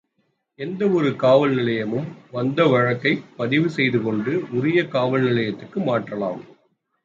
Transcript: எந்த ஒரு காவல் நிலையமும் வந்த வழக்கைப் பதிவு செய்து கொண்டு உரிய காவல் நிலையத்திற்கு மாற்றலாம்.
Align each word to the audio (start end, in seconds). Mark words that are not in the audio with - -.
எந்த 0.59 0.87
ஒரு 0.89 1.15
காவல் 1.15 1.53
நிலையமும் 1.55 2.07
வந்த 2.31 2.65
வழக்கைப் 2.65 3.23
பதிவு 3.37 3.69
செய்து 3.69 4.01
கொண்டு 4.01 4.43
உரிய 4.51 4.87
காவல் 4.87 5.21
நிலையத்திற்கு 5.21 5.79
மாற்றலாம். 5.81 6.43